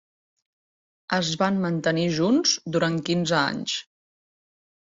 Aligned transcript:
Es 1.17 1.29
van 1.41 1.59
mantenir 1.67 2.07
junts 2.17 2.57
durant 2.77 2.99
quinze 3.11 3.39
anys. 3.45 3.77